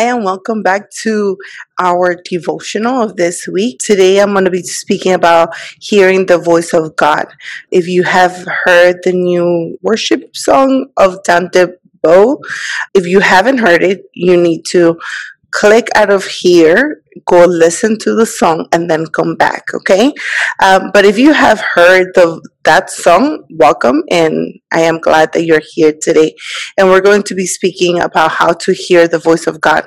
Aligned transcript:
Hi, 0.00 0.06
and 0.06 0.24
welcome 0.24 0.62
back 0.62 0.90
to 1.02 1.36
our 1.78 2.16
devotional 2.24 3.02
of 3.02 3.16
this 3.16 3.46
week. 3.46 3.80
Today, 3.80 4.18
I'm 4.18 4.32
going 4.32 4.46
to 4.46 4.50
be 4.50 4.62
speaking 4.62 5.12
about 5.12 5.54
hearing 5.78 6.24
the 6.24 6.38
voice 6.38 6.72
of 6.72 6.96
God. 6.96 7.26
If 7.70 7.86
you 7.86 8.04
have 8.04 8.48
heard 8.64 9.00
the 9.02 9.12
new 9.12 9.78
worship 9.82 10.34
song 10.34 10.86
of 10.96 11.22
Dante 11.24 11.74
Bowe, 12.02 12.40
if 12.94 13.06
you 13.06 13.20
haven't 13.20 13.58
heard 13.58 13.82
it, 13.82 14.06
you 14.14 14.38
need 14.38 14.64
to 14.70 14.98
click 15.50 15.88
out 15.94 16.08
of 16.08 16.24
here, 16.24 17.02
go 17.26 17.44
listen 17.44 17.98
to 17.98 18.14
the 18.14 18.26
song, 18.26 18.66
and 18.72 18.90
then 18.90 19.06
come 19.06 19.36
back. 19.36 19.64
Okay. 19.74 20.12
Um, 20.62 20.90
but 20.92 21.04
if 21.04 21.18
you 21.18 21.32
have 21.32 21.60
heard 21.74 22.08
the 22.14 22.40
that 22.64 22.90
song, 22.90 23.44
welcome, 23.50 24.02
and 24.10 24.60
I 24.72 24.80
am 24.80 24.98
glad 24.98 25.32
that 25.32 25.44
you're 25.44 25.62
here 25.72 25.94
today. 26.00 26.34
And 26.76 26.88
we're 26.88 27.00
going 27.00 27.22
to 27.24 27.34
be 27.34 27.46
speaking 27.46 28.00
about 28.00 28.32
how 28.32 28.52
to 28.52 28.72
hear 28.72 29.08
the 29.08 29.18
voice 29.18 29.46
of 29.46 29.60
God. 29.60 29.86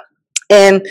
And 0.54 0.86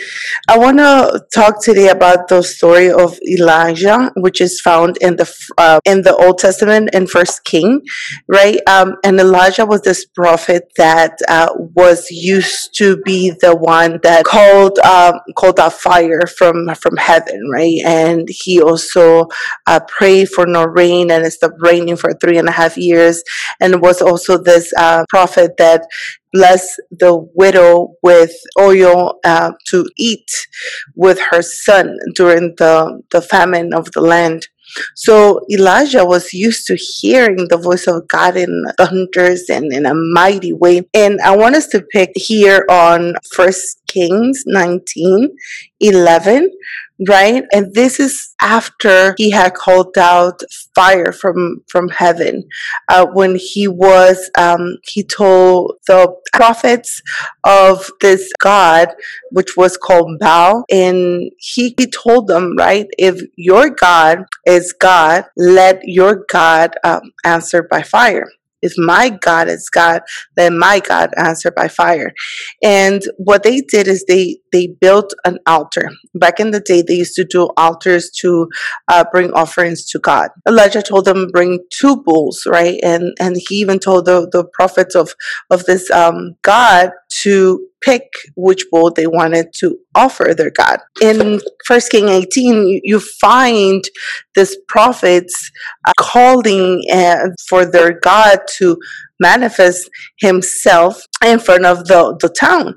I 0.49 0.59
want 0.59 0.79
to 0.79 1.25
talk 1.33 1.63
today 1.63 1.89
about 1.89 2.27
the 2.27 2.43
story 2.43 2.91
of 2.91 3.17
Elijah, 3.31 4.11
which 4.17 4.41
is 4.41 4.61
found 4.61 4.97
in 5.01 5.15
the 5.15 5.33
uh, 5.57 5.79
in 5.85 6.03
the 6.03 6.17
Old 6.17 6.39
Testament 6.39 6.91
in 6.93 7.07
First 7.07 7.45
King, 7.45 7.81
right? 8.27 8.59
Um, 8.67 8.97
and 9.05 9.21
Elijah 9.21 9.65
was 9.65 9.83
this 9.83 10.05
prophet 10.05 10.73
that 10.79 11.17
uh, 11.29 11.51
was 11.77 12.11
used 12.11 12.77
to 12.79 12.97
be 13.05 13.31
the 13.41 13.55
one 13.55 14.01
that 14.03 14.25
called 14.25 14.81
um, 14.81 15.21
called 15.37 15.61
out 15.61 15.75
fire 15.75 16.27
from 16.27 16.75
from 16.75 16.97
heaven, 16.97 17.41
right? 17.53 17.79
And 17.85 18.29
he 18.29 18.61
also 18.61 19.29
uh, 19.69 19.79
prayed 19.87 20.31
for 20.31 20.45
no 20.45 20.65
rain, 20.65 21.13
and 21.13 21.25
it 21.25 21.31
stopped 21.31 21.61
raining 21.61 21.97
for 21.97 22.13
three 22.15 22.39
and 22.39 22.49
a 22.49 22.53
half 22.53 22.77
years. 22.77 23.23
And 23.61 23.81
was 23.81 24.03
also 24.03 24.39
this 24.39 24.73
uh, 24.77 25.05
prophet 25.09 25.53
that 25.59 25.87
bless 26.33 26.77
the 26.91 27.17
widow 27.35 27.95
with 28.03 28.33
oil 28.59 29.19
uh, 29.25 29.53
to 29.69 29.87
eat 29.97 30.31
with 30.97 31.19
her 31.31 31.43
son 31.43 31.99
during 32.15 32.55
the, 32.57 33.03
the 33.11 33.21
famine 33.21 33.73
of 33.75 33.91
the 33.93 34.01
land. 34.01 34.49
So 34.95 35.41
Elijah 35.51 36.05
was 36.05 36.33
used 36.33 36.67
to 36.67 36.77
hearing 36.77 37.47
the 37.49 37.59
voice 37.59 37.87
of 37.87 38.09
God 38.09 38.37
in 38.37 38.65
thunders 38.79 39.45
and 39.51 39.73
in 39.73 39.87
a 39.87 39.95
mighty 39.95 40.53
way. 40.53 40.89
And 40.95 41.21
I 41.21 41.37
want 41.37 41.57
us 41.57 41.67
to 41.69 41.83
pick 41.83 42.13
here 42.15 42.65
on 42.71 43.15
First 43.35 43.83
Kings 43.87 44.45
19, 44.47 45.37
11, 45.81 46.51
right? 47.09 47.45
And 47.53 47.75
this 47.75 47.99
is 48.01 48.35
after 48.41 49.15
he 49.17 49.31
had 49.31 49.55
called 49.55 49.97
out 49.99 50.41
fire 50.75 51.13
from 51.13 51.63
from 51.69 51.89
heaven. 51.89 52.45
Uh, 52.89 53.07
when 53.13 53.37
he 53.37 53.69
was, 53.69 54.31
um, 54.37 54.77
he 54.85 55.03
told 55.03 55.75
the 55.87 56.15
prophets 56.33 57.01
of 57.45 57.89
this 58.01 58.31
God, 58.41 58.89
which 59.31 59.57
was 59.57 59.77
called 59.77 60.19
Baal, 60.19 60.65
and 60.71 61.31
he, 61.39 61.75
he 61.79 61.91
told 61.91 62.27
them, 62.29 62.57
right, 62.57 62.87
if 62.99 63.21
your 63.37 63.71
God 63.71 64.25
is 64.47 64.73
God, 64.73 65.27
let 65.37 65.81
your 65.85 66.25
God 66.31 66.75
um, 66.85 67.13
answer 67.25 67.63
by 67.63 67.83
fire. 67.83 68.27
If 68.63 68.75
my 68.79 69.11
God 69.11 69.49
is 69.49 69.69
God, 69.69 70.03
then 70.37 70.59
my 70.59 70.81
God 70.81 71.11
answer 71.17 71.51
by 71.51 71.69
fire. 71.69 72.13
And 72.63 73.03
what 73.19 73.43
they 73.43 73.61
did 73.61 73.89
is 73.89 74.05
they 74.07 74.39
they 74.53 74.69
built 74.81 75.13
an 75.25 75.39
altar. 75.47 75.91
Back 76.15 76.41
in 76.41 76.51
the 76.51 76.61
day, 76.61 76.83
they 76.83 76.95
used 76.95 77.15
to 77.17 77.25
do 77.25 77.49
altars 77.57 78.11
to 78.21 78.49
uh, 78.89 79.05
bring 79.11 79.33
offerings 79.33 79.85
to 79.91 79.99
God. 79.99 80.31
Elijah 80.47 80.83
told 80.83 81.05
them 81.05 81.29
bring 81.33 81.61
two 81.71 81.97
bulls, 81.97 82.45
right? 82.47 82.79
And 82.83 83.15
and 83.19 83.37
he 83.37 83.57
even 83.57 83.79
told 83.79 84.05
the 84.05 84.29
the 84.31 84.45
prophets 84.45 84.95
of 84.95 85.15
of 85.51 85.65
this 85.65 85.91
um, 85.91 86.37
God 86.43 86.91
to 87.23 87.67
pick 87.83 88.03
which 88.37 88.65
bull 88.71 88.91
they 88.91 89.07
wanted 89.07 89.53
to 89.59 89.79
offer 89.95 90.35
their 90.37 90.51
God. 90.51 90.79
In 91.01 91.41
First 91.67 91.91
King 91.91 92.09
18, 92.09 92.67
you, 92.67 92.81
you 92.83 93.01
find 93.01 93.83
this 94.35 94.57
prophets 94.69 95.51
uh, 95.87 95.93
calling 95.99 96.83
uh, 96.93 97.27
for 97.49 97.65
their 97.65 97.99
God 97.99 98.39
to 98.59 98.77
manifest 99.23 99.89
himself 100.19 101.01
in 101.25 101.39
front 101.39 101.65
of 101.65 101.87
the, 101.87 102.17
the 102.21 102.29
town. 102.29 102.75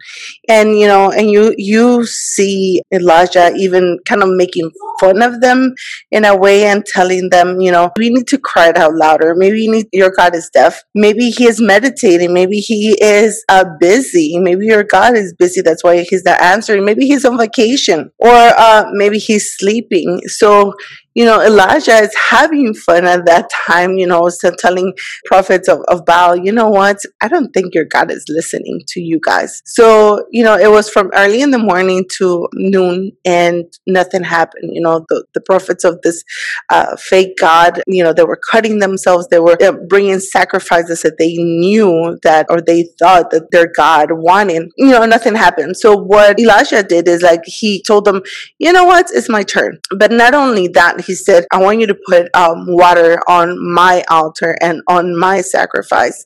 And 0.48 0.80
you 0.80 0.88
know, 0.88 1.12
and 1.12 1.30
you 1.30 1.54
you 1.58 2.06
see 2.06 2.82
Elijah 2.94 3.54
even 3.56 4.00
kind 4.08 4.22
of 4.24 4.30
making 4.30 4.72
fun 5.00 5.22
of 5.22 5.42
them 5.42 5.74
in 6.12 6.24
a 6.26 6.36
way 6.36 6.66
and 6.66 6.86
telling 6.86 7.30
them, 7.30 7.60
you 7.60 7.72
know, 7.72 7.92
we 7.98 8.10
need 8.10 8.28
to 8.28 8.38
cry 8.38 8.70
it 8.70 8.78
out 8.78 8.96
louder. 8.96 9.34
Maybe 9.36 9.62
you 9.64 9.72
need, 9.72 9.88
your 9.92 10.12
God 10.16 10.36
is 10.36 10.50
deaf. 10.54 10.82
Maybe 10.94 11.30
he 11.30 11.46
is 11.46 11.60
meditating. 11.60 12.34
Maybe 12.34 12.60
he 12.60 12.96
is 13.02 13.44
uh, 13.50 13.66
busy. 13.80 14.38
Maybe 14.40 14.68
your 14.68 14.84
God 14.84 14.95
is 15.16 15.34
busy. 15.34 15.62
That's 15.62 15.84
why 15.84 16.02
he's 16.02 16.24
not 16.24 16.42
answering. 16.42 16.86
Maybe 16.86 17.06
he's 17.06 17.26
on 17.26 17.38
vacation 17.38 18.12
or 18.20 18.30
uh, 18.32 18.86
maybe 18.94 19.18
he's 19.18 19.54
sleeping. 19.56 20.22
So 20.28 20.74
you 21.16 21.24
know, 21.24 21.42
Elijah 21.42 21.96
is 21.96 22.14
having 22.30 22.74
fun 22.74 23.06
at 23.06 23.26
that 23.26 23.50
time, 23.50 23.98
you 23.98 24.06
know, 24.06 24.28
so 24.28 24.52
telling 24.52 24.94
prophets 25.24 25.70
of, 25.70 25.80
of 25.88 26.06
Baal, 26.06 26.36
you 26.36 26.52
know 26.52 26.68
what? 26.68 26.98
I 27.22 27.30
don't 27.30 27.52
think 27.54 27.74
your 27.74 27.86
God 27.86 28.12
is 28.12 28.26
listening 28.28 28.82
to 28.90 29.00
you 29.00 29.22
guys. 29.24 29.62
So, 29.66 30.26
you 30.32 30.44
know, 30.44 30.58
it 30.58 30.70
was 30.70 30.90
from 30.90 31.10
early 31.16 31.42
in 31.42 31.52
the 31.52 31.58
morning 31.58 32.06
to 32.18 32.50
noon 32.54 33.14
and 33.24 33.64
nothing 33.88 34.24
happened. 34.24 34.72
You 34.74 34.82
know, 34.82 35.06
the, 35.08 35.24
the 35.34 35.40
prophets 35.40 35.86
of 35.86 36.02
this 36.02 36.22
uh, 36.70 36.98
fake 36.98 37.38
God, 37.40 37.82
you 37.88 38.04
know, 38.04 38.12
they 38.12 38.26
were 38.26 38.40
cutting 38.52 38.80
themselves. 38.80 39.28
They 39.30 39.40
were 39.40 39.58
bringing 39.88 40.20
sacrifices 40.20 41.02
that 41.04 41.18
they 41.18 41.36
knew 41.38 42.20
that 42.24 42.48
or 42.50 42.60
they 42.60 42.90
thought 43.00 43.32
that 43.32 43.52
their 43.52 43.72
God 43.72 44.12
wanted. 44.12 44.70
You 44.78 44.90
know, 44.90 45.06
nothing 45.06 45.36
happened. 45.36 45.78
So 45.78 45.96
what 45.96 46.38
Elijah 46.38 46.84
did 46.84 47.08
is 47.08 47.22
like 47.22 47.44
he 47.46 47.82
told 47.82 48.04
them, 48.04 48.22
you 48.60 48.74
know 48.74 48.84
what? 48.84 49.08
It's 49.14 49.30
my 49.30 49.44
turn. 49.44 49.80
But 49.98 50.12
not 50.12 50.34
only 50.34 50.68
that, 50.70 51.05
he 51.06 51.16
said, 51.16 51.46
I 51.52 51.62
want 51.62 51.80
you 51.80 51.88
to 51.88 51.98
put 52.08 52.34
um, 52.36 52.66
water 52.68 53.20
on 53.28 53.58
my 53.74 54.04
altar 54.10 54.56
and 54.62 54.82
on 54.88 55.18
my 55.18 55.42
sacrifice. 55.42 56.26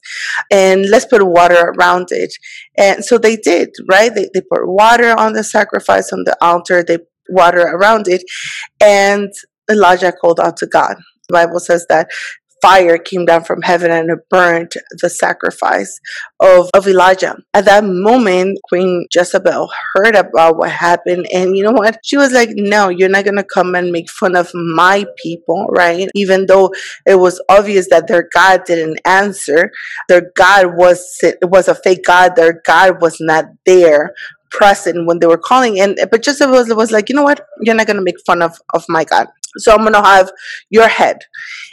And 0.52 0.90
let's 0.90 1.06
put 1.06 1.26
water 1.26 1.74
around 1.78 2.08
it. 2.12 2.34
And 2.78 3.04
so 3.04 3.18
they 3.18 3.36
did, 3.36 3.70
right? 3.90 4.14
They, 4.14 4.30
they 4.34 4.42
put 4.42 4.68
water 4.68 5.18
on 5.18 5.34
the 5.34 5.44
sacrifice 5.44 6.12
on 6.14 6.24
the 6.26 6.38
altar, 6.42 6.84
they 6.84 7.00
water 7.30 7.62
around 7.62 8.08
it. 8.08 8.24
And 8.82 9.32
Elijah 9.70 10.12
called 10.12 10.40
out 10.40 10.58
to 10.58 10.68
God. 10.68 10.96
The 11.28 11.34
Bible 11.34 11.60
says 11.60 11.86
that 11.90 12.10
fire 12.62 12.98
came 12.98 13.26
down 13.26 13.44
from 13.44 13.62
heaven 13.62 13.92
and 13.92 14.10
it 14.10 14.30
burned 14.30 14.74
the 15.02 15.10
sacrifice 15.10 16.00
of, 16.40 16.70
of 16.74 16.88
Elijah. 16.88 17.38
At 17.54 17.66
that 17.66 17.84
moment, 17.84 18.60
Queen 18.68 19.08
Jezebel 19.14 19.70
heard 19.94 20.16
about 20.16 20.58
what 20.58 20.72
happened. 20.72 21.28
And 21.34 21.56
you 21.56 21.64
know 21.64 21.72
what? 21.72 22.00
She 22.04 22.18
was 22.18 22.32
like, 22.32 22.50
no, 22.54 22.90
you're 22.90 23.10
not 23.10 23.26
going 23.26 23.38
to 23.38 23.44
come 23.44 23.76
and 23.76 23.92
make 23.92 24.10
fun 24.10 24.36
of 24.36 24.52
my 24.54 25.06
people, 25.22 25.68
right? 25.70 26.10
Even 26.16 26.46
though 26.46 26.72
it 27.06 27.16
was 27.16 27.42
obvious 27.50 27.90
that 27.90 28.08
their 28.08 28.28
God 28.34 28.64
didn't 28.66 29.00
answer, 29.06 29.72
their 30.08 30.32
God 30.36 30.76
was, 30.76 31.20
was 31.44 31.68
a 31.68 31.76
fake 31.76 32.04
God. 32.06 32.36
Their 32.36 32.62
God 32.66 33.02
was 33.02 33.18
not 33.20 33.46
there 33.66 34.14
present 34.52 35.06
when 35.06 35.20
they 35.20 35.28
were 35.28 35.38
calling 35.38 35.80
and 35.80 36.00
but 36.10 36.26
Jezebel 36.26 36.52
was, 36.52 36.74
was 36.74 36.92
like 36.92 37.08
you 37.08 37.14
know 37.14 37.22
what 37.22 37.46
you're 37.62 37.76
not 37.76 37.86
going 37.86 37.98
to 37.98 38.02
make 38.04 38.20
fun 38.26 38.42
of 38.42 38.60
of 38.74 38.84
my 38.90 39.04
god 39.04 39.28
so 39.58 39.72
I'm 39.72 39.80
going 39.80 39.94
to 39.94 40.02
have 40.02 40.32
your 40.70 40.88
head. 40.88 41.18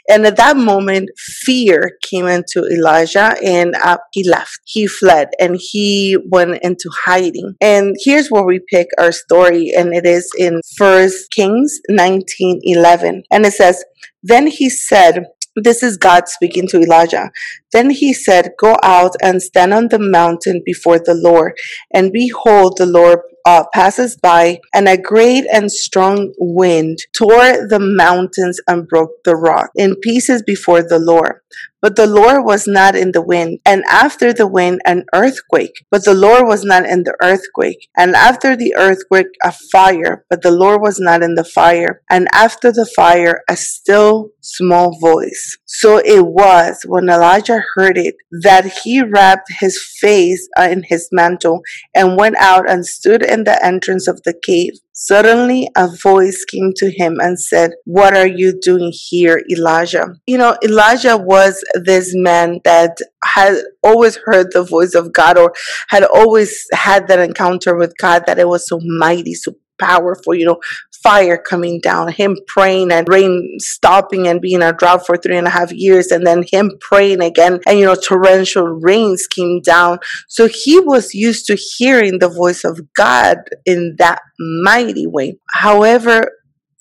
And 0.08 0.26
at 0.26 0.36
that 0.36 0.56
moment, 0.56 1.10
fear 1.16 1.98
came 2.02 2.26
into 2.26 2.64
Elijah 2.66 3.36
and 3.44 3.74
uh, 3.74 3.98
he 4.12 4.28
left. 4.28 4.60
He 4.64 4.86
fled 4.86 5.28
and 5.40 5.58
he 5.58 6.16
went 6.30 6.58
into 6.62 6.90
hiding. 7.04 7.54
And 7.60 7.96
here's 8.04 8.30
where 8.30 8.44
we 8.44 8.60
pick 8.70 8.88
our 8.98 9.12
story. 9.12 9.72
And 9.76 9.94
it 9.94 10.06
is 10.06 10.30
in 10.38 10.60
First 10.76 11.30
Kings 11.30 11.80
19 11.88 12.60
11. 12.62 13.22
And 13.30 13.46
it 13.46 13.52
says, 13.52 13.84
Then 14.22 14.46
he 14.46 14.70
said, 14.70 15.26
this 15.56 15.82
is 15.82 15.96
God 15.96 16.28
speaking 16.28 16.68
to 16.68 16.80
Elijah. 16.80 17.30
Then 17.72 17.88
he 17.88 18.12
said, 18.12 18.50
Go 18.58 18.76
out 18.82 19.12
and 19.22 19.42
stand 19.42 19.72
on 19.72 19.88
the 19.88 19.98
mountain 19.98 20.60
before 20.66 20.98
the 20.98 21.14
Lord. 21.14 21.54
And 21.94 22.12
behold, 22.12 22.76
the 22.76 22.84
Lord 22.84 23.20
uh, 23.46 23.64
passes 23.72 24.16
by, 24.16 24.58
and 24.74 24.88
a 24.88 24.98
great 24.98 25.46
and 25.52 25.70
strong 25.70 26.34
wind 26.38 26.98
tore 27.16 27.66
the 27.68 27.78
mountains 27.80 28.60
and 28.66 28.88
broke 28.88 29.22
the 29.24 29.36
rock 29.36 29.70
in 29.76 29.94
pieces 30.02 30.42
before 30.42 30.82
the 30.82 30.98
Lord. 30.98 31.40
But 31.86 31.94
the 31.94 32.08
Lord 32.08 32.44
was 32.44 32.66
not 32.66 32.96
in 32.96 33.12
the 33.12 33.22
wind, 33.22 33.60
and 33.64 33.84
after 33.88 34.32
the 34.32 34.48
wind, 34.48 34.80
an 34.84 35.04
earthquake. 35.14 35.84
But 35.88 36.04
the 36.04 36.14
Lord 36.14 36.48
was 36.48 36.64
not 36.64 36.84
in 36.84 37.04
the 37.04 37.16
earthquake, 37.22 37.86
and 37.96 38.16
after 38.16 38.56
the 38.56 38.74
earthquake, 38.74 39.28
a 39.44 39.52
fire. 39.52 40.24
But 40.28 40.42
the 40.42 40.50
Lord 40.50 40.80
was 40.80 40.98
not 40.98 41.22
in 41.22 41.36
the 41.36 41.44
fire, 41.44 42.02
and 42.10 42.26
after 42.32 42.72
the 42.72 42.86
fire, 42.86 43.44
a 43.48 43.54
still 43.54 44.30
small 44.40 44.98
voice. 44.98 45.58
So 45.64 45.98
it 45.98 46.26
was 46.26 46.82
when 46.84 47.08
Elijah 47.08 47.62
heard 47.76 47.96
it 47.96 48.16
that 48.42 48.80
he 48.82 49.00
wrapped 49.02 49.52
his 49.60 49.80
face 50.00 50.48
in 50.58 50.82
his 50.88 51.08
mantle 51.12 51.60
and 51.94 52.18
went 52.18 52.34
out 52.38 52.68
and 52.68 52.84
stood 52.84 53.22
in 53.22 53.44
the 53.44 53.64
entrance 53.64 54.08
of 54.08 54.24
the 54.24 54.34
cave. 54.34 54.72
Suddenly, 54.98 55.68
a 55.76 55.90
voice 56.02 56.46
came 56.46 56.72
to 56.76 56.90
him 56.90 57.18
and 57.20 57.38
said, 57.38 57.72
What 57.84 58.16
are 58.16 58.26
you 58.26 58.58
doing 58.58 58.92
here, 58.94 59.42
Elijah? 59.50 60.06
You 60.26 60.38
know, 60.38 60.56
Elijah 60.64 61.18
was 61.18 61.62
this 61.74 62.12
man 62.14 62.60
that 62.64 62.96
had 63.22 63.58
always 63.82 64.16
heard 64.24 64.52
the 64.52 64.64
voice 64.64 64.94
of 64.94 65.12
God 65.12 65.36
or 65.36 65.52
had 65.90 66.02
always 66.02 66.64
had 66.72 67.08
that 67.08 67.18
encounter 67.18 67.76
with 67.76 67.92
God 68.00 68.22
that 68.26 68.38
it 68.38 68.48
was 68.48 68.66
so 68.66 68.80
mighty, 68.82 69.34
so 69.34 69.52
powerful, 69.78 70.34
you 70.34 70.46
know, 70.46 70.60
fire 71.02 71.38
coming 71.38 71.80
down, 71.80 72.10
him 72.12 72.36
praying 72.46 72.90
and 72.90 73.08
rain 73.08 73.56
stopping 73.58 74.26
and 74.26 74.40
being 74.40 74.62
a 74.62 74.72
drought 74.72 75.06
for 75.06 75.16
three 75.16 75.36
and 75.36 75.46
a 75.46 75.50
half 75.50 75.72
years, 75.72 76.10
and 76.10 76.26
then 76.26 76.44
him 76.50 76.72
praying 76.80 77.22
again, 77.22 77.60
and 77.66 77.78
you 77.78 77.84
know, 77.84 77.94
torrential 77.94 78.66
rains 78.66 79.26
came 79.26 79.60
down. 79.60 79.98
So 80.28 80.48
he 80.48 80.80
was 80.80 81.14
used 81.14 81.46
to 81.46 81.54
hearing 81.54 82.18
the 82.18 82.28
voice 82.28 82.64
of 82.64 82.92
God 82.94 83.38
in 83.64 83.96
that 83.98 84.22
mighty 84.38 85.06
way. 85.06 85.38
However, 85.52 86.32